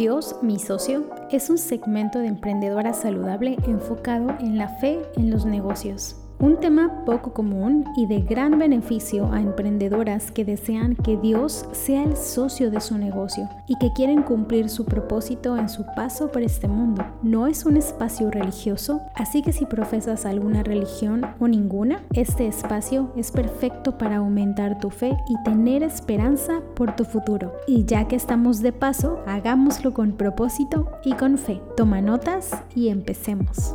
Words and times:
Dios, 0.00 0.36
mi 0.40 0.58
socio, 0.58 1.10
es 1.30 1.50
un 1.50 1.58
segmento 1.58 2.20
de 2.20 2.28
emprendedora 2.28 2.94
saludable 2.94 3.58
enfocado 3.66 4.30
en 4.40 4.56
la 4.56 4.68
fe 4.78 4.98
en 5.18 5.30
los 5.30 5.44
negocios. 5.44 6.16
Un 6.40 6.56
tema 6.58 7.04
poco 7.04 7.34
común 7.34 7.84
y 7.98 8.06
de 8.06 8.22
gran 8.22 8.58
beneficio 8.58 9.30
a 9.30 9.42
emprendedoras 9.42 10.30
que 10.30 10.42
desean 10.42 10.96
que 10.96 11.18
Dios 11.18 11.66
sea 11.72 12.02
el 12.02 12.16
socio 12.16 12.70
de 12.70 12.80
su 12.80 12.96
negocio 12.96 13.46
y 13.66 13.76
que 13.76 13.92
quieren 13.92 14.22
cumplir 14.22 14.70
su 14.70 14.86
propósito 14.86 15.58
en 15.58 15.68
su 15.68 15.84
paso 15.94 16.32
por 16.32 16.40
este 16.40 16.66
mundo. 16.66 17.04
No 17.22 17.46
es 17.46 17.66
un 17.66 17.76
espacio 17.76 18.30
religioso, 18.30 19.02
así 19.14 19.42
que 19.42 19.52
si 19.52 19.66
profesas 19.66 20.24
alguna 20.24 20.62
religión 20.62 21.26
o 21.40 21.46
ninguna, 21.46 22.00
este 22.14 22.46
espacio 22.46 23.12
es 23.16 23.30
perfecto 23.32 23.98
para 23.98 24.16
aumentar 24.16 24.78
tu 24.78 24.88
fe 24.88 25.14
y 25.28 25.42
tener 25.42 25.82
esperanza 25.82 26.62
por 26.74 26.96
tu 26.96 27.04
futuro. 27.04 27.52
Y 27.66 27.84
ya 27.84 28.08
que 28.08 28.16
estamos 28.16 28.62
de 28.62 28.72
paso, 28.72 29.20
hagámoslo 29.26 29.92
con 29.92 30.12
propósito 30.12 30.90
y 31.04 31.12
con 31.12 31.36
fe. 31.36 31.60
Toma 31.76 32.00
notas 32.00 32.50
y 32.74 32.88
empecemos. 32.88 33.74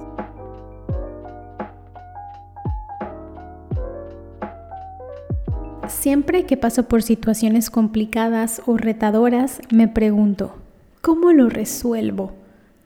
Siempre 6.06 6.46
que 6.46 6.56
paso 6.56 6.84
por 6.84 7.02
situaciones 7.02 7.72
complicadas 7.72 8.62
o 8.68 8.78
retadoras, 8.78 9.60
me 9.72 9.88
pregunto, 9.88 10.54
¿cómo 11.02 11.32
lo 11.32 11.50
resuelvo? 11.50 12.34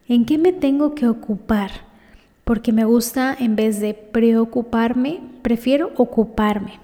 ¿En 0.07 0.23
qué 0.23 0.37
me 0.37 0.53
tengo 0.53 0.95
que 0.95 1.05
ocupar? 1.05 1.69
Porque 2.45 2.71
me 2.71 2.85
gusta, 2.85 3.35
en 3.37 3.57
vez 3.57 3.81
de 3.81 3.93
preocuparme, 3.93 5.19
prefiero 5.41 5.91
ocuparme. 5.97 6.79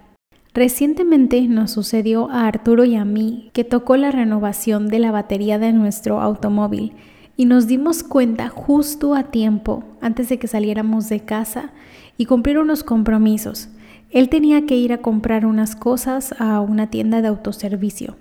Recientemente 0.54 1.42
nos 1.44 1.72
sucedió 1.72 2.30
a 2.30 2.48
Arturo 2.48 2.84
y 2.84 2.98
a 2.98 3.06
mí 3.06 3.50
que 3.54 3.64
tocó 3.64 3.96
la 3.96 4.12
renovación 4.12 4.90
de 4.90 5.00
la 5.00 5.12
batería 5.12 5.58
de 5.58 5.72
nuestro 5.72 6.20
automóvil 6.20 6.92
y 7.38 7.46
nos 7.46 7.66
dimos 7.66 8.04
cuenta 8.04 8.50
justo 8.50 9.16
a 9.16 9.24
tiempo 9.24 9.86
antes 10.02 10.28
de 10.28 10.38
que 10.38 10.50
saliéramos 10.50 11.08
de 11.08 11.22
casa 11.22 11.72
y 12.18 12.26
cumplir 12.26 12.60
unos 12.60 12.84
compromisos. 12.84 13.70
Él 14.12 14.30
tenía 14.30 14.66
que 14.66 14.78
ir 14.78 14.94
a 14.94 15.00
comprar 15.00 15.46
unas 15.46 15.76
cosas 15.76 16.34
a 16.40 16.60
una 16.62 16.88
tienda 16.88 17.22
de 17.22 17.28
autoservicio. 17.28 18.16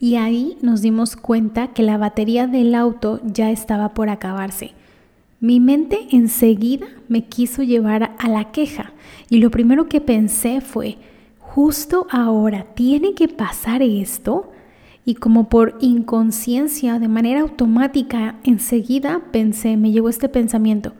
Y 0.00 0.16
ahí 0.16 0.58
nos 0.62 0.82
dimos 0.82 1.16
cuenta 1.16 1.68
que 1.68 1.82
la 1.82 1.98
batería 1.98 2.46
del 2.46 2.74
auto 2.74 3.20
ya 3.24 3.50
estaba 3.50 3.94
por 3.94 4.10
acabarse. 4.10 4.72
Mi 5.40 5.60
mente 5.60 6.08
enseguida 6.10 6.86
me 7.08 7.24
quiso 7.24 7.62
llevar 7.62 8.14
a 8.18 8.28
la 8.28 8.50
queja 8.50 8.92
y 9.30 9.38
lo 9.38 9.50
primero 9.50 9.88
que 9.88 10.00
pensé 10.00 10.60
fue, 10.60 10.98
justo 11.38 12.06
ahora 12.10 12.66
tiene 12.74 13.14
que 13.14 13.28
pasar 13.28 13.82
esto. 13.82 14.52
Y 15.04 15.14
como 15.14 15.48
por 15.48 15.78
inconsciencia, 15.80 16.98
de 16.98 17.08
manera 17.08 17.40
automática, 17.40 18.34
enseguida 18.44 19.22
pensé, 19.32 19.76
me 19.76 19.90
llegó 19.90 20.08
este 20.08 20.28
pensamiento, 20.28 20.92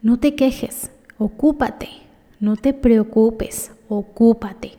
no 0.00 0.18
te 0.18 0.36
quejes, 0.36 0.92
ocúpate, 1.18 1.88
no 2.40 2.56
te 2.56 2.72
preocupes, 2.72 3.72
ocúpate. 3.88 4.72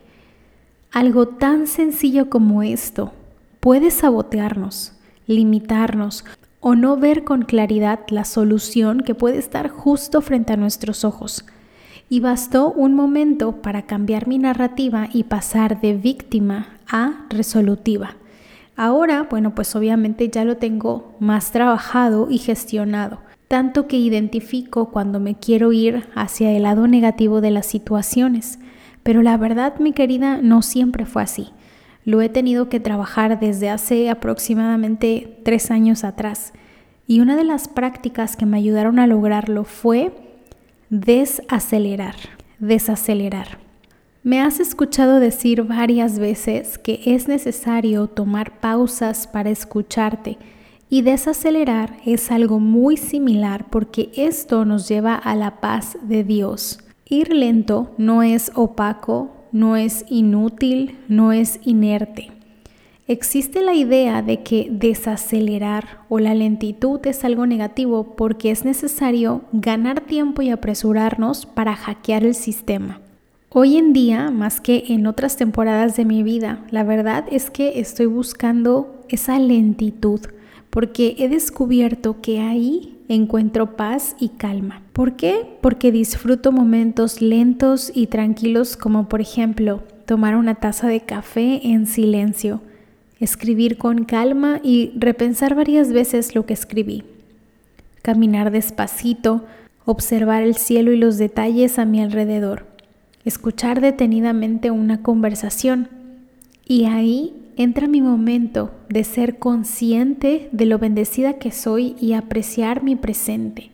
Algo 0.92 1.28
tan 1.28 1.68
sencillo 1.68 2.30
como 2.30 2.64
esto 2.64 3.12
puede 3.60 3.92
sabotearnos, 3.92 4.94
limitarnos 5.28 6.26
o 6.62 6.76
no 6.76 6.98
ver 6.98 7.24
con 7.24 7.44
claridad 7.44 8.00
la 8.10 8.26
solución 8.26 9.02
que 9.02 9.16
puede 9.16 9.38
estar 9.38 9.70
justo 9.70 10.22
frente 10.22 10.54
a 10.54 10.58
nuestros 10.58 11.04
ojos. 11.04 11.46
Y 12.10 12.22
bastó 12.22 12.72
un 12.72 12.96
momento 12.96 13.62
para 13.62 13.84
cambiar 13.84 14.28
mi 14.28 14.40
narrativa 14.40 15.08
y 15.14 15.26
pasar 15.26 15.80
de 15.80 15.94
víctima 15.94 16.80
a 16.90 17.26
resolutiva. 17.30 18.16
Ahora, 18.76 19.28
bueno, 19.30 19.54
pues 19.54 19.76
obviamente 19.76 20.30
ya 20.30 20.44
lo 20.44 20.58
tengo 20.58 21.14
más 21.20 21.52
trabajado 21.52 22.28
y 22.32 22.40
gestionado, 22.40 23.20
tanto 23.50 23.88
que 23.88 23.98
identifico 23.98 24.92
cuando 24.92 25.20
me 25.20 25.36
quiero 25.36 25.74
ir 25.74 26.08
hacia 26.16 26.52
el 26.52 26.64
lado 26.64 26.88
negativo 26.88 27.42
de 27.42 27.52
las 27.52 27.66
situaciones 27.66 28.60
pero 29.04 29.22
la 29.22 29.38
verdad, 29.38 29.80
mi 29.80 29.94
querida, 29.94 30.38
no 30.42 30.62
siempre 30.62 31.06
fue 31.06 31.24
así. 31.24 31.50
Lo 32.06 32.22
he 32.22 32.30
tenido 32.30 32.70
que 32.70 32.80
trabajar 32.80 33.40
desde 33.40 33.70
hace 33.70 34.10
aproximadamente 34.10 35.40
tres 35.44 35.72
años 35.72 36.04
atrás. 36.04 36.54
Y 37.08 37.20
una 37.20 37.36
de 37.36 37.44
las 37.44 37.68
prácticas 37.68 38.36
que 38.36 38.46
me 38.46 38.58
ayudaron 38.58 39.00
a 39.00 39.08
lograrlo 39.08 39.64
fue 39.64 40.12
desacelerar, 40.90 42.16
desacelerar. 42.60 43.58
Me 44.22 44.42
has 44.42 44.60
escuchado 44.60 45.20
decir 45.20 45.64
varias 45.64 46.20
veces 46.20 46.78
que 46.78 47.02
es 47.06 47.28
necesario 47.28 48.08
tomar 48.08 48.60
pausas 48.60 49.28
para 49.28 49.50
escucharte 49.50 50.38
y 50.90 51.04
desacelerar 51.04 51.98
es 52.06 52.32
algo 52.32 52.60
muy 52.60 52.98
similar 52.98 53.68
porque 53.70 54.10
esto 54.16 54.66
nos 54.66 54.88
lleva 54.88 55.16
a 55.16 55.36
la 55.36 55.62
paz 55.62 55.98
de 56.02 56.24
Dios. 56.24 56.80
Ir 57.08 57.34
lento 57.34 57.92
no 57.98 58.24
es 58.24 58.52
opaco, 58.56 59.32
no 59.52 59.76
es 59.76 60.06
inútil, 60.10 60.98
no 61.08 61.32
es 61.32 61.60
inerte. 61.64 62.32
Existe 63.08 63.64
la 63.64 63.74
idea 63.74 64.22
de 64.22 64.44
que 64.44 64.68
desacelerar 64.70 66.04
o 66.10 66.20
la 66.20 66.36
lentitud 66.36 67.00
es 67.06 67.24
algo 67.24 67.48
negativo 67.48 68.16
porque 68.16 68.52
es 68.52 68.66
necesario 68.66 69.42
ganar 69.52 70.02
tiempo 70.02 70.44
y 70.44 70.52
apresurarnos 70.52 71.48
para 71.48 71.76
hackear 71.76 72.24
el 72.24 72.36
sistema. 72.36 73.02
Hoy 73.52 73.78
en 73.78 73.94
día, 73.94 74.30
más 74.30 74.62
que 74.62 74.84
en 74.90 75.08
otras 75.08 75.38
temporadas 75.38 75.98
de 75.98 76.06
mi 76.06 76.22
vida, 76.22 76.64
la 76.70 76.84
verdad 76.84 77.26
es 77.32 77.50
que 77.50 77.80
estoy 77.80 78.06
buscando 78.06 79.04
esa 79.10 79.40
lentitud 79.40 80.22
porque 80.70 81.16
he 81.18 81.30
descubierto 81.30 82.22
que 82.22 82.40
ahí 82.40 82.98
encuentro 83.08 83.76
paz 83.76 84.16
y 84.20 84.30
calma. 84.30 84.82
¿Por 84.94 85.16
qué? 85.16 85.58
Porque 85.62 85.92
disfruto 85.92 86.52
momentos 86.52 87.22
lentos 87.22 87.92
y 87.94 88.08
tranquilos 88.08 88.78
como 88.78 89.10
por 89.10 89.22
ejemplo 89.22 89.84
tomar 90.06 90.36
una 90.36 90.56
taza 90.56 90.88
de 90.88 91.02
café 91.02 91.68
en 91.68 91.88
silencio, 91.88 92.62
escribir 93.20 93.78
con 93.78 94.06
calma 94.06 94.60
y 94.64 94.92
repensar 94.96 95.56
varias 95.56 95.92
veces 95.92 96.36
lo 96.36 96.46
que 96.46 96.54
escribí, 96.54 97.04
caminar 98.02 98.52
despacito, 98.52 99.46
observar 99.86 100.44
el 100.44 100.56
cielo 100.56 100.92
y 100.92 100.98
los 100.98 101.18
detalles 101.18 101.80
a 101.80 101.86
mi 101.86 102.02
alrededor, 102.02 102.66
escuchar 103.26 103.82
detenidamente 103.82 104.72
una 104.72 105.02
conversación 105.02 105.90
y 106.66 106.86
ahí 106.86 107.34
entra 107.60 107.90
mi 107.90 108.02
momento 108.02 108.72
de 108.88 109.04
ser 109.04 109.38
consciente 109.38 110.48
de 110.54 110.66
lo 110.66 110.80
bendecida 110.80 111.40
que 111.40 111.52
soy 111.52 111.94
y 112.00 112.14
apreciar 112.14 112.84
mi 112.84 112.96
presente, 112.96 113.70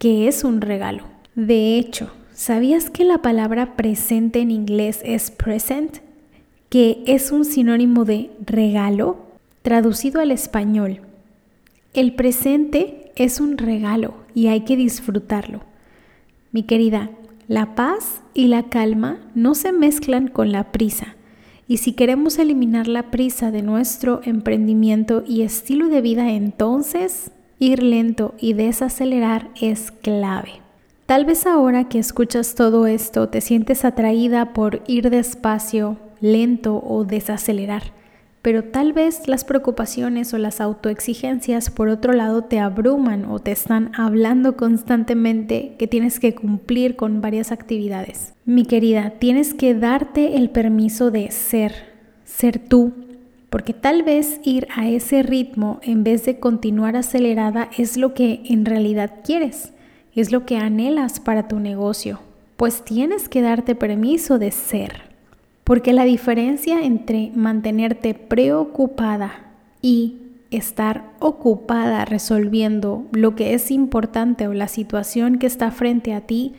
que 0.00 0.26
es 0.26 0.42
un 0.42 0.60
regalo. 0.60 1.04
De 1.36 1.78
hecho, 1.78 2.10
¿sabías 2.32 2.90
que 2.90 3.04
la 3.04 3.22
palabra 3.22 3.76
presente 3.76 4.40
en 4.40 4.50
inglés 4.50 5.02
es 5.04 5.30
present? 5.30 5.98
Que 6.68 7.04
es 7.06 7.30
un 7.30 7.44
sinónimo 7.44 8.04
de 8.04 8.32
regalo, 8.44 9.18
traducido 9.62 10.20
al 10.20 10.32
español. 10.32 11.02
El 11.94 12.16
presente 12.16 13.12
es 13.14 13.38
un 13.40 13.56
regalo 13.56 14.14
y 14.34 14.48
hay 14.48 14.62
que 14.62 14.76
disfrutarlo. 14.76 15.60
Mi 16.50 16.64
querida, 16.64 17.10
la 17.46 17.76
paz 17.76 18.20
y 18.34 18.48
la 18.48 18.64
calma 18.64 19.20
no 19.36 19.54
se 19.54 19.70
mezclan 19.70 20.26
con 20.26 20.50
la 20.50 20.72
prisa 20.72 21.14
y 21.68 21.76
si 21.76 21.92
queremos 21.92 22.38
eliminar 22.38 22.88
la 22.88 23.10
prisa 23.10 23.50
de 23.50 23.60
nuestro 23.60 24.22
emprendimiento 24.24 25.22
y 25.26 25.42
estilo 25.42 25.88
de 25.88 26.00
vida, 26.00 26.30
entonces 26.30 27.30
ir 27.58 27.82
lento 27.82 28.34
y 28.38 28.54
desacelerar 28.54 29.50
es 29.60 29.90
clave. 29.90 30.62
Tal 31.04 31.26
vez 31.26 31.46
ahora 31.46 31.84
que 31.84 31.98
escuchas 31.98 32.54
todo 32.54 32.86
esto 32.86 33.28
te 33.28 33.42
sientes 33.42 33.84
atraída 33.84 34.54
por 34.54 34.82
ir 34.86 35.10
despacio, 35.10 35.98
lento 36.20 36.82
o 36.82 37.04
desacelerar 37.04 37.97
pero 38.48 38.64
tal 38.64 38.94
vez 38.94 39.28
las 39.28 39.44
preocupaciones 39.44 40.32
o 40.32 40.38
las 40.38 40.62
autoexigencias 40.62 41.68
por 41.68 41.90
otro 41.90 42.14
lado 42.14 42.44
te 42.44 42.60
abruman 42.60 43.26
o 43.26 43.40
te 43.40 43.52
están 43.52 43.92
hablando 43.94 44.56
constantemente 44.56 45.74
que 45.78 45.86
tienes 45.86 46.18
que 46.18 46.34
cumplir 46.34 46.96
con 46.96 47.20
varias 47.20 47.52
actividades. 47.52 48.32
Mi 48.46 48.64
querida, 48.64 49.10
tienes 49.18 49.52
que 49.52 49.74
darte 49.74 50.38
el 50.38 50.48
permiso 50.48 51.10
de 51.10 51.30
ser, 51.30 51.74
ser 52.24 52.58
tú, 52.58 52.94
porque 53.50 53.74
tal 53.74 54.02
vez 54.02 54.40
ir 54.44 54.66
a 54.74 54.88
ese 54.88 55.22
ritmo 55.22 55.78
en 55.82 56.02
vez 56.02 56.24
de 56.24 56.40
continuar 56.40 56.96
acelerada 56.96 57.68
es 57.76 57.98
lo 57.98 58.14
que 58.14 58.40
en 58.46 58.64
realidad 58.64 59.16
quieres, 59.24 59.74
es 60.14 60.32
lo 60.32 60.46
que 60.46 60.56
anhelas 60.56 61.20
para 61.20 61.48
tu 61.48 61.60
negocio, 61.60 62.20
pues 62.56 62.82
tienes 62.82 63.28
que 63.28 63.42
darte 63.42 63.74
permiso 63.74 64.38
de 64.38 64.52
ser. 64.52 65.07
Porque 65.68 65.92
la 65.92 66.04
diferencia 66.04 66.82
entre 66.82 67.30
mantenerte 67.34 68.14
preocupada 68.14 69.52
y 69.82 70.16
estar 70.50 71.12
ocupada 71.18 72.06
resolviendo 72.06 73.04
lo 73.12 73.36
que 73.36 73.52
es 73.52 73.70
importante 73.70 74.48
o 74.48 74.54
la 74.54 74.66
situación 74.66 75.38
que 75.38 75.46
está 75.46 75.70
frente 75.70 76.14
a 76.14 76.22
ti 76.22 76.54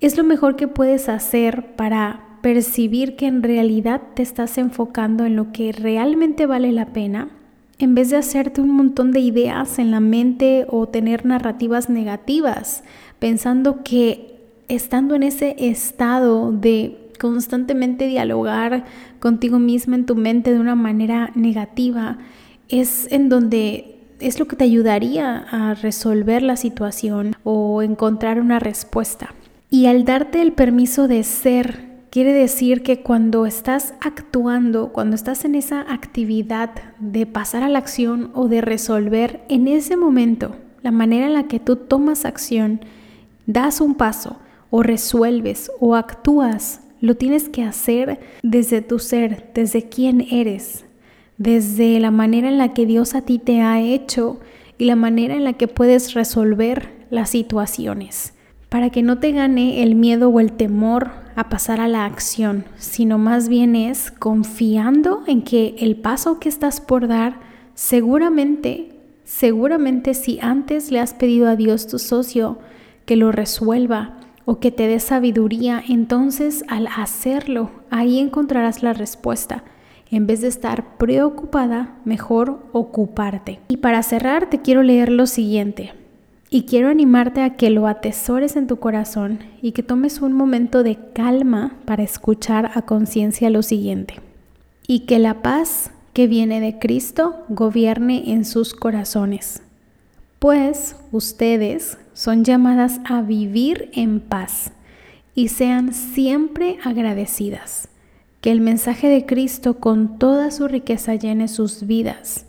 es 0.00 0.18
lo 0.18 0.24
mejor 0.24 0.56
que 0.56 0.68
puedes 0.68 1.08
hacer 1.08 1.74
para 1.74 2.36
percibir 2.42 3.16
que 3.16 3.28
en 3.28 3.42
realidad 3.42 4.02
te 4.12 4.20
estás 4.20 4.58
enfocando 4.58 5.24
en 5.24 5.34
lo 5.34 5.50
que 5.50 5.72
realmente 5.72 6.44
vale 6.44 6.70
la 6.70 6.92
pena, 6.92 7.30
en 7.78 7.94
vez 7.94 8.10
de 8.10 8.18
hacerte 8.18 8.60
un 8.60 8.72
montón 8.72 9.12
de 9.12 9.20
ideas 9.20 9.78
en 9.78 9.90
la 9.90 10.00
mente 10.00 10.66
o 10.68 10.86
tener 10.86 11.24
narrativas 11.24 11.88
negativas, 11.88 12.84
pensando 13.18 13.82
que 13.82 14.38
estando 14.68 15.14
en 15.14 15.22
ese 15.22 15.56
estado 15.58 16.52
de 16.52 17.01
constantemente 17.18 18.06
dialogar 18.06 18.84
contigo 19.20 19.58
misma 19.58 19.96
en 19.96 20.06
tu 20.06 20.16
mente 20.16 20.52
de 20.52 20.60
una 20.60 20.74
manera 20.74 21.30
negativa, 21.34 22.18
es 22.68 23.10
en 23.10 23.28
donde 23.28 23.96
es 24.20 24.38
lo 24.38 24.46
que 24.46 24.56
te 24.56 24.64
ayudaría 24.64 25.38
a 25.50 25.74
resolver 25.74 26.42
la 26.42 26.56
situación 26.56 27.34
o 27.44 27.82
encontrar 27.82 28.40
una 28.40 28.58
respuesta. 28.58 29.34
Y 29.70 29.86
al 29.86 30.04
darte 30.04 30.42
el 30.42 30.52
permiso 30.52 31.08
de 31.08 31.24
ser 31.24 31.92
Quiere 32.12 32.34
decir 32.34 32.82
que 32.82 33.00
cuando 33.00 33.46
estás 33.46 33.94
actuando, 34.02 34.92
cuando 34.92 35.16
estás 35.16 35.46
en 35.46 35.54
esa 35.54 35.80
actividad 35.80 36.68
de 36.98 37.24
pasar 37.24 37.62
a 37.62 37.70
la 37.70 37.78
acción 37.78 38.30
o 38.34 38.48
de 38.48 38.60
resolver, 38.60 39.42
en 39.48 39.66
ese 39.66 39.96
momento, 39.96 40.54
la 40.82 40.90
manera 40.90 41.24
en 41.24 41.32
la 41.32 41.44
que 41.44 41.58
tú 41.58 41.76
tomas 41.76 42.26
acción, 42.26 42.80
das 43.46 43.80
un 43.80 43.94
paso 43.94 44.36
o 44.68 44.82
resuelves 44.82 45.72
o 45.80 45.94
actúas, 45.94 46.81
lo 47.02 47.16
tienes 47.16 47.48
que 47.48 47.64
hacer 47.64 48.20
desde 48.42 48.80
tu 48.80 49.00
ser, 49.00 49.50
desde 49.54 49.88
quién 49.88 50.20
eres, 50.30 50.86
desde 51.36 51.98
la 51.98 52.12
manera 52.12 52.48
en 52.48 52.58
la 52.58 52.72
que 52.72 52.86
Dios 52.86 53.16
a 53.16 53.22
ti 53.22 53.38
te 53.38 53.60
ha 53.60 53.80
hecho 53.80 54.38
y 54.78 54.84
la 54.84 54.94
manera 54.96 55.34
en 55.34 55.42
la 55.42 55.54
que 55.54 55.66
puedes 55.66 56.14
resolver 56.14 56.90
las 57.10 57.30
situaciones 57.30 58.34
para 58.68 58.88
que 58.88 59.02
no 59.02 59.18
te 59.18 59.32
gane 59.32 59.82
el 59.82 59.96
miedo 59.96 60.30
o 60.30 60.40
el 60.40 60.52
temor 60.52 61.10
a 61.34 61.50
pasar 61.50 61.80
a 61.80 61.88
la 61.88 62.06
acción, 62.06 62.64
sino 62.76 63.18
más 63.18 63.48
bien 63.48 63.76
es 63.76 64.10
confiando 64.12 65.24
en 65.26 65.42
que 65.42 65.74
el 65.80 65.96
paso 65.96 66.38
que 66.38 66.48
estás 66.48 66.80
por 66.80 67.06
dar, 67.06 67.40
seguramente, 67.74 68.92
seguramente 69.24 70.14
si 70.14 70.38
antes 70.40 70.90
le 70.90 71.00
has 71.00 71.12
pedido 71.12 71.48
a 71.48 71.56
Dios 71.56 71.86
tu 71.86 71.98
socio 71.98 72.60
que 73.04 73.16
lo 73.16 73.30
resuelva 73.30 74.21
o 74.44 74.58
que 74.58 74.70
te 74.70 74.86
dé 74.86 74.98
sabiduría, 75.00 75.82
entonces 75.88 76.64
al 76.68 76.88
hacerlo, 76.96 77.70
ahí 77.90 78.18
encontrarás 78.18 78.82
la 78.82 78.92
respuesta. 78.92 79.64
En 80.10 80.26
vez 80.26 80.42
de 80.42 80.48
estar 80.48 80.98
preocupada, 80.98 81.96
mejor 82.04 82.60
ocuparte. 82.72 83.60
Y 83.68 83.78
para 83.78 84.02
cerrar, 84.02 84.50
te 84.50 84.60
quiero 84.60 84.82
leer 84.82 85.10
lo 85.10 85.26
siguiente. 85.26 85.94
Y 86.50 86.64
quiero 86.64 86.90
animarte 86.90 87.40
a 87.40 87.56
que 87.56 87.70
lo 87.70 87.86
atesores 87.86 88.56
en 88.56 88.66
tu 88.66 88.76
corazón 88.76 89.38
y 89.62 89.72
que 89.72 89.82
tomes 89.82 90.20
un 90.20 90.34
momento 90.34 90.82
de 90.82 90.98
calma 91.14 91.76
para 91.86 92.02
escuchar 92.02 92.72
a 92.74 92.82
conciencia 92.82 93.48
lo 93.48 93.62
siguiente. 93.62 94.16
Y 94.86 95.06
que 95.06 95.18
la 95.18 95.40
paz 95.40 95.92
que 96.12 96.26
viene 96.26 96.60
de 96.60 96.78
Cristo 96.78 97.36
gobierne 97.48 98.32
en 98.32 98.44
sus 98.44 98.74
corazones. 98.74 99.62
Pues 100.38 100.96
ustedes 101.10 101.96
son 102.14 102.44
llamadas 102.44 103.00
a 103.04 103.22
vivir 103.22 103.90
en 103.92 104.20
paz 104.20 104.72
y 105.34 105.48
sean 105.48 105.94
siempre 105.94 106.78
agradecidas. 106.84 107.88
Que 108.40 108.50
el 108.50 108.60
mensaje 108.60 109.08
de 109.08 109.24
Cristo 109.24 109.78
con 109.78 110.18
toda 110.18 110.50
su 110.50 110.66
riqueza 110.66 111.14
llene 111.14 111.46
sus 111.48 111.86
vidas 111.86 112.46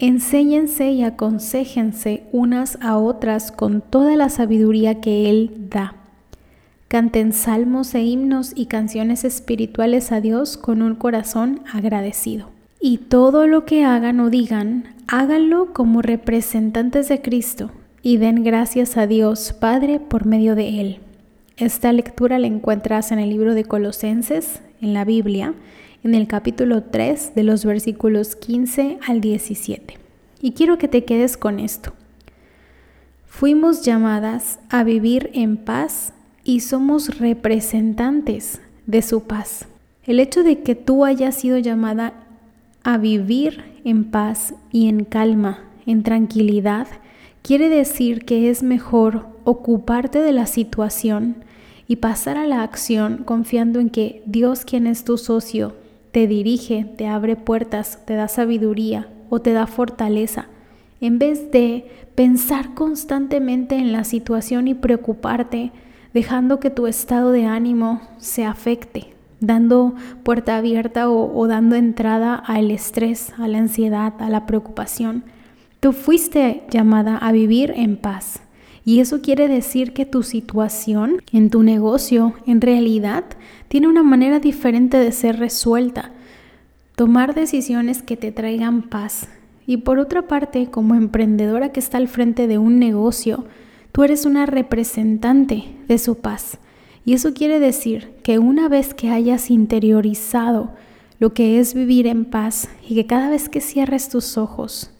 Enséñense 0.00 0.90
y 0.90 1.04
aconsejense 1.04 2.24
unas 2.32 2.78
a 2.82 2.98
otras 2.98 3.52
con 3.52 3.80
toda 3.80 4.16
la 4.16 4.28
sabiduría 4.28 5.00
que 5.00 5.30
Él 5.30 5.68
da. 5.70 5.94
Canten 6.88 7.32
salmos 7.32 7.94
e 7.94 8.02
himnos 8.02 8.52
y 8.56 8.66
canciones 8.66 9.24
espirituales 9.24 10.10
a 10.10 10.20
Dios 10.20 10.56
con 10.56 10.82
un 10.82 10.96
corazón 10.96 11.60
agradecido. 11.72 12.50
Y 12.80 12.98
todo 12.98 13.46
lo 13.46 13.64
que 13.64 13.84
hagan 13.84 14.18
o 14.20 14.30
digan, 14.30 14.94
háganlo 15.06 15.72
como 15.72 16.02
representantes 16.02 17.08
de 17.08 17.22
Cristo 17.22 17.70
y 18.04 18.18
den 18.18 18.44
gracias 18.44 18.98
a 18.98 19.06
Dios 19.06 19.54
Padre 19.58 19.98
por 19.98 20.26
medio 20.26 20.54
de 20.54 20.78
Él. 20.80 20.98
Esta 21.56 21.90
lectura 21.90 22.38
la 22.38 22.46
encuentras 22.46 23.10
en 23.12 23.18
el 23.18 23.30
libro 23.30 23.54
de 23.54 23.64
Colosenses, 23.64 24.60
en 24.82 24.92
la 24.92 25.06
Biblia, 25.06 25.54
en 26.04 26.14
el 26.14 26.26
capítulo 26.26 26.82
3 26.82 27.34
de 27.34 27.42
los 27.44 27.64
versículos 27.64 28.36
15 28.36 28.98
al 29.08 29.22
17. 29.22 29.96
Y 30.42 30.52
quiero 30.52 30.76
que 30.76 30.86
te 30.86 31.06
quedes 31.06 31.38
con 31.38 31.58
esto. 31.58 31.94
Fuimos 33.24 33.82
llamadas 33.82 34.58
a 34.68 34.84
vivir 34.84 35.30
en 35.32 35.56
paz 35.56 36.12
y 36.44 36.60
somos 36.60 37.18
representantes 37.18 38.60
de 38.86 39.00
su 39.00 39.22
paz. 39.22 39.66
El 40.04 40.20
hecho 40.20 40.42
de 40.42 40.60
que 40.60 40.74
tú 40.74 41.06
hayas 41.06 41.36
sido 41.36 41.56
llamada 41.56 42.12
a 42.82 42.98
vivir 42.98 43.64
en 43.86 44.04
paz 44.04 44.52
y 44.70 44.90
en 44.90 45.06
calma, 45.06 45.64
en 45.86 46.02
tranquilidad, 46.02 46.86
quiere 47.44 47.68
decir 47.68 48.24
que 48.24 48.48
es 48.48 48.62
mejor 48.62 49.26
ocuparte 49.44 50.18
de 50.20 50.32
la 50.32 50.46
situación 50.46 51.44
y 51.86 51.96
pasar 51.96 52.38
a 52.38 52.46
la 52.46 52.62
acción 52.62 53.22
confiando 53.26 53.80
en 53.80 53.90
que 53.90 54.22
Dios, 54.24 54.64
quien 54.64 54.86
es 54.86 55.04
tu 55.04 55.18
socio, 55.18 55.74
te 56.10 56.26
dirige, 56.26 56.86
te 56.96 57.06
abre 57.06 57.36
puertas, 57.36 57.98
te 58.06 58.14
da 58.14 58.28
sabiduría 58.28 59.08
o 59.28 59.42
te 59.42 59.52
da 59.52 59.66
fortaleza, 59.66 60.46
en 61.02 61.18
vez 61.18 61.50
de 61.52 61.86
pensar 62.14 62.72
constantemente 62.72 63.76
en 63.76 63.92
la 63.92 64.04
situación 64.04 64.66
y 64.66 64.72
preocuparte, 64.72 65.70
dejando 66.14 66.60
que 66.60 66.70
tu 66.70 66.86
estado 66.86 67.30
de 67.30 67.44
ánimo 67.44 68.00
se 68.16 68.46
afecte, 68.46 69.12
dando 69.40 69.94
puerta 70.22 70.56
abierta 70.56 71.10
o, 71.10 71.38
o 71.38 71.46
dando 71.46 71.76
entrada 71.76 72.36
al 72.36 72.70
estrés, 72.70 73.34
a 73.36 73.48
la 73.48 73.58
ansiedad, 73.58 74.14
a 74.18 74.30
la 74.30 74.46
preocupación. 74.46 75.33
Tú 75.84 75.92
fuiste 75.92 76.62
llamada 76.70 77.18
a 77.18 77.30
vivir 77.30 77.74
en 77.76 77.98
paz. 77.98 78.40
Y 78.86 79.00
eso 79.00 79.20
quiere 79.20 79.48
decir 79.48 79.92
que 79.92 80.06
tu 80.06 80.22
situación 80.22 81.22
en 81.30 81.50
tu 81.50 81.62
negocio 81.62 82.32
en 82.46 82.62
realidad 82.62 83.24
tiene 83.68 83.88
una 83.88 84.02
manera 84.02 84.40
diferente 84.40 84.96
de 84.96 85.12
ser 85.12 85.38
resuelta. 85.38 86.10
Tomar 86.96 87.34
decisiones 87.34 88.02
que 88.02 88.16
te 88.16 88.32
traigan 88.32 88.88
paz. 88.88 89.28
Y 89.66 89.76
por 89.76 89.98
otra 89.98 90.26
parte, 90.26 90.70
como 90.70 90.94
emprendedora 90.94 91.70
que 91.70 91.80
está 91.80 91.98
al 91.98 92.08
frente 92.08 92.46
de 92.46 92.56
un 92.56 92.78
negocio, 92.78 93.44
tú 93.92 94.04
eres 94.04 94.24
una 94.24 94.46
representante 94.46 95.64
de 95.86 95.98
su 95.98 96.14
paz. 96.14 96.56
Y 97.04 97.12
eso 97.12 97.34
quiere 97.34 97.60
decir 97.60 98.14
que 98.22 98.38
una 98.38 98.70
vez 98.70 98.94
que 98.94 99.10
hayas 99.10 99.50
interiorizado 99.50 100.70
lo 101.18 101.34
que 101.34 101.60
es 101.60 101.74
vivir 101.74 102.06
en 102.06 102.24
paz 102.24 102.70
y 102.88 102.94
que 102.94 103.04
cada 103.04 103.28
vez 103.28 103.50
que 103.50 103.60
cierres 103.60 104.08
tus 104.08 104.38
ojos 104.38 104.93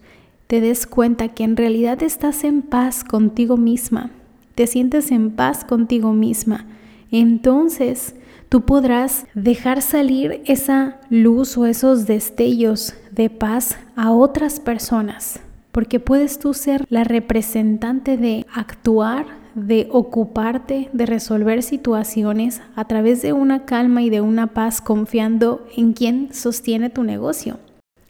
te 0.47 0.61
des 0.61 0.85
cuenta 0.85 1.29
que 1.29 1.43
en 1.43 1.57
realidad 1.57 2.03
estás 2.03 2.43
en 2.43 2.61
paz 2.61 3.03
contigo 3.03 3.57
misma, 3.57 4.11
te 4.55 4.67
sientes 4.67 5.11
en 5.11 5.31
paz 5.31 5.65
contigo 5.65 6.13
misma, 6.13 6.65
entonces 7.11 8.15
tú 8.49 8.61
podrás 8.61 9.25
dejar 9.33 9.81
salir 9.81 10.41
esa 10.45 10.99
luz 11.09 11.57
o 11.57 11.65
esos 11.65 12.05
destellos 12.05 12.93
de 13.11 13.29
paz 13.29 13.77
a 13.95 14.11
otras 14.11 14.59
personas, 14.59 15.39
porque 15.71 15.99
puedes 15.99 16.39
tú 16.39 16.53
ser 16.53 16.85
la 16.89 17.03
representante 17.03 18.17
de 18.17 18.45
actuar, 18.53 19.25
de 19.55 19.87
ocuparte, 19.91 20.89
de 20.93 21.05
resolver 21.05 21.63
situaciones 21.63 22.61
a 22.75 22.85
través 22.85 23.21
de 23.21 23.33
una 23.33 23.65
calma 23.65 24.03
y 24.03 24.09
de 24.09 24.21
una 24.21 24.47
paz 24.47 24.81
confiando 24.81 25.65
en 25.75 25.93
quien 25.93 26.33
sostiene 26.33 26.89
tu 26.89 27.03
negocio. 27.03 27.57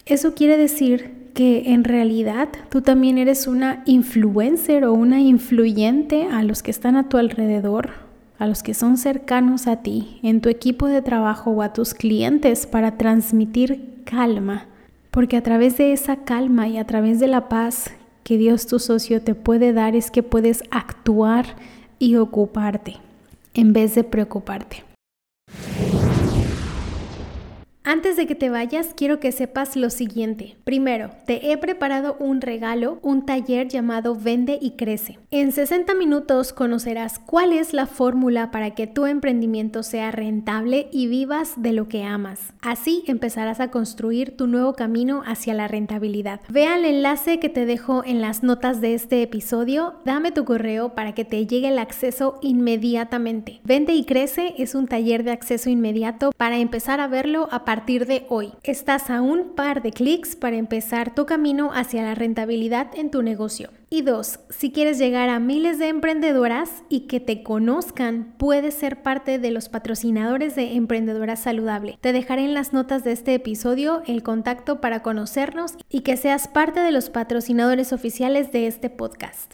Eso 0.06 0.34
quiere 0.34 0.58
decir 0.58 1.25
que 1.36 1.74
en 1.74 1.84
realidad 1.84 2.48
tú 2.70 2.82
también 2.82 3.18
eres 3.18 3.46
una 3.46 3.84
influencer 3.86 4.86
o 4.86 4.94
una 4.94 5.20
influyente 5.20 6.30
a 6.32 6.42
los 6.44 6.64
que 6.64 6.72
están 6.72 6.96
a 6.96 7.10
tu 7.10 7.18
alrededor, 7.18 7.92
a 8.40 8.48
los 8.48 8.64
que 8.64 8.74
son 8.74 8.96
cercanos 8.98 9.68
a 9.68 9.82
ti, 9.84 10.18
en 10.24 10.40
tu 10.40 10.48
equipo 10.48 10.88
de 10.88 11.02
trabajo 11.02 11.52
o 11.52 11.62
a 11.62 11.74
tus 11.74 11.94
clientes 11.94 12.66
para 12.66 12.98
transmitir 12.98 14.02
calma. 14.06 14.66
Porque 15.12 15.36
a 15.36 15.44
través 15.44 15.78
de 15.78 15.92
esa 15.92 16.24
calma 16.24 16.70
y 16.70 16.78
a 16.78 16.88
través 16.88 17.20
de 17.20 17.28
la 17.28 17.50
paz 17.50 17.92
que 18.24 18.38
Dios 18.38 18.66
tu 18.66 18.80
socio 18.80 19.22
te 19.22 19.36
puede 19.36 19.74
dar 19.74 19.94
es 19.94 20.12
que 20.12 20.24
puedes 20.24 20.64
actuar 20.72 21.58
y 22.00 22.16
ocuparte 22.16 22.96
en 23.54 23.74
vez 23.74 23.94
de 23.94 24.06
preocuparte. 24.06 24.95
Antes 27.88 28.18
de 28.18 28.26
que 28.26 28.34
te 28.34 28.50
vayas, 28.50 28.96
quiero 28.98 29.20
que 29.20 29.32
sepas 29.32 29.76
lo 29.76 29.92
siguiente. 29.92 30.56
Primero, 30.64 31.12
te 31.28 31.52
he 31.52 31.58
preparado 31.60 32.16
un 32.18 32.42
regalo, 32.42 32.98
un 33.04 33.28
taller 33.28 33.68
llamado 33.68 34.16
Vende 34.16 34.58
y 34.60 34.72
Crece. 34.72 35.20
En 35.30 35.52
60 35.52 35.94
minutos 35.94 36.52
conocerás 36.52 37.20
cuál 37.20 37.54
es 37.54 37.74
la 37.74 37.86
fórmula 37.86 38.50
para 38.50 38.72
que 38.72 38.88
tu 38.88 39.06
emprendimiento 39.06 39.84
sea 39.84 40.10
rentable 40.10 40.88
y 40.92 41.06
vivas 41.06 41.54
de 41.58 41.74
lo 41.74 41.88
que 41.88 42.04
amas. 42.04 42.54
Así 42.64 43.04
empezarás 43.06 43.60
a 43.60 43.70
construir 43.70 44.36
tu 44.36 44.48
nuevo 44.48 44.74
camino 44.74 45.22
hacia 45.24 45.54
la 45.54 45.68
rentabilidad. 45.68 46.42
Ve 46.50 46.66
al 46.66 46.86
enlace 46.86 47.40
que 47.40 47.50
te 47.50 47.68
dejo 47.68 48.04
en 48.04 48.20
las 48.20 48.42
notas 48.42 48.82
de 48.82 48.96
este 48.96 49.22
episodio, 49.22 49.94
dame 50.06 50.32
tu 50.32 50.44
correo 50.44 50.96
para 50.96 51.14
que 51.14 51.24
te 51.24 51.46
llegue 51.46 51.68
el 51.68 51.78
acceso 51.78 52.40
inmediatamente. 52.42 53.62
Vende 53.64 53.94
y 53.94 54.06
Crece 54.06 54.56
es 54.58 54.74
un 54.74 54.88
taller 54.88 55.24
de 55.24 55.34
acceso 55.34 55.70
inmediato 55.70 56.32
para 56.36 56.58
empezar 56.58 57.00
a 57.00 57.08
verlo 57.08 57.48
a 57.52 57.64
partir 57.64 57.75
partir 57.76 58.06
de 58.06 58.26
hoy. 58.30 58.54
Estás 58.64 59.10
a 59.10 59.22
un 59.22 59.50
par 59.54 59.82
de 59.82 59.92
clics 59.92 60.38
para 60.38 60.56
empezar 60.56 61.14
tu 61.14 61.26
camino 61.26 61.72
hacia 61.74 62.04
la 62.04 62.16
rentabilidad 62.16 62.88
en 62.96 63.12
tu 63.12 63.22
negocio. 63.22 63.70
Y 63.90 64.02
dos, 64.02 64.40
si 64.50 64.72
quieres 64.72 64.98
llegar 64.98 65.28
a 65.28 65.42
miles 65.42 65.78
de 65.78 65.90
emprendedoras 65.90 66.70
y 66.88 67.02
que 67.02 67.20
te 67.20 67.44
conozcan, 67.44 68.34
puedes 68.38 68.76
ser 68.76 69.04
parte 69.04 69.40
de 69.40 69.52
los 69.52 69.68
patrocinadores 69.68 70.56
de 70.56 70.76
Emprendedora 70.76 71.36
Saludable. 71.36 71.98
Te 72.00 72.14
dejaré 72.14 72.46
en 72.46 72.54
las 72.54 72.72
notas 72.72 73.04
de 73.04 73.12
este 73.12 73.34
episodio 73.34 74.04
el 74.08 74.24
contacto 74.24 74.80
para 74.80 75.04
conocernos 75.04 75.74
y 75.90 76.00
que 76.00 76.16
seas 76.16 76.48
parte 76.48 76.80
de 76.80 76.94
los 76.94 77.10
patrocinadores 77.10 77.92
oficiales 77.92 78.54
de 78.54 78.68
este 78.68 78.90
podcast. 78.90 79.52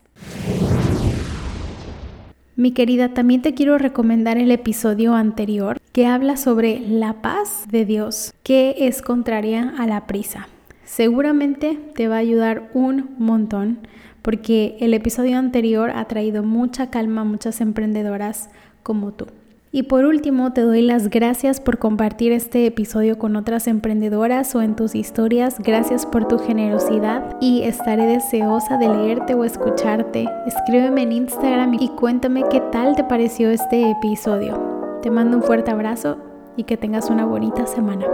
Mi 2.61 2.73
querida, 2.73 3.09
también 3.09 3.41
te 3.41 3.55
quiero 3.55 3.79
recomendar 3.79 4.37
el 4.37 4.51
episodio 4.51 5.15
anterior 5.15 5.79
que 5.93 6.05
habla 6.05 6.37
sobre 6.37 6.79
la 6.79 7.23
paz 7.23 7.65
de 7.71 7.85
Dios, 7.85 8.35
que 8.43 8.75
es 8.77 9.01
contraria 9.01 9.73
a 9.79 9.87
la 9.87 10.05
prisa. 10.05 10.47
Seguramente 10.85 11.79
te 11.95 12.07
va 12.07 12.17
a 12.17 12.19
ayudar 12.19 12.69
un 12.75 13.15
montón 13.17 13.79
porque 14.21 14.77
el 14.79 14.93
episodio 14.93 15.39
anterior 15.39 15.89
ha 15.89 16.05
traído 16.05 16.43
mucha 16.43 16.91
calma 16.91 17.21
a 17.21 17.23
muchas 17.23 17.61
emprendedoras 17.61 18.51
como 18.83 19.11
tú. 19.11 19.25
Y 19.73 19.83
por 19.83 20.03
último, 20.03 20.51
te 20.51 20.61
doy 20.61 20.81
las 20.81 21.09
gracias 21.09 21.61
por 21.61 21.77
compartir 21.77 22.33
este 22.33 22.65
episodio 22.65 23.17
con 23.17 23.37
otras 23.37 23.67
emprendedoras 23.67 24.53
o 24.53 24.61
en 24.61 24.75
tus 24.75 24.95
historias. 24.95 25.59
Gracias 25.59 26.05
por 26.05 26.27
tu 26.27 26.39
generosidad 26.39 27.37
y 27.39 27.61
estaré 27.63 28.05
deseosa 28.05 28.77
de 28.77 28.89
leerte 28.89 29.33
o 29.33 29.45
escucharte. 29.45 30.27
Escríbeme 30.45 31.03
en 31.03 31.13
Instagram 31.13 31.75
y 31.79 31.87
cuéntame 31.89 32.43
qué 32.51 32.59
tal 32.73 32.97
te 32.97 33.05
pareció 33.05 33.49
este 33.49 33.89
episodio. 33.91 34.99
Te 35.01 35.09
mando 35.09 35.37
un 35.37 35.43
fuerte 35.43 35.71
abrazo 35.71 36.17
y 36.57 36.65
que 36.65 36.75
tengas 36.75 37.09
una 37.09 37.25
bonita 37.25 37.65
semana. 37.65 38.05